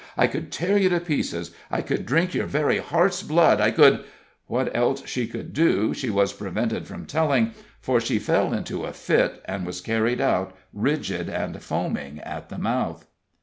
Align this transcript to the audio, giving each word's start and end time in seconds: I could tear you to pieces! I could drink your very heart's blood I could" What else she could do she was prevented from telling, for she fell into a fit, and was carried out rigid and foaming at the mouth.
I 0.17 0.25
could 0.25 0.51
tear 0.51 0.79
you 0.79 0.89
to 0.89 0.99
pieces! 0.99 1.51
I 1.69 1.83
could 1.83 2.07
drink 2.07 2.33
your 2.33 2.47
very 2.47 2.79
heart's 2.79 3.21
blood 3.21 3.61
I 3.61 3.69
could" 3.69 4.03
What 4.47 4.75
else 4.75 5.07
she 5.07 5.27
could 5.27 5.53
do 5.53 5.93
she 5.93 6.09
was 6.09 6.33
prevented 6.33 6.87
from 6.87 7.05
telling, 7.05 7.51
for 7.81 8.01
she 8.01 8.17
fell 8.17 8.51
into 8.51 8.83
a 8.85 8.93
fit, 8.93 9.43
and 9.45 9.63
was 9.63 9.79
carried 9.79 10.19
out 10.19 10.57
rigid 10.73 11.29
and 11.29 11.61
foaming 11.61 12.17
at 12.21 12.49
the 12.49 12.57
mouth. 12.57 13.05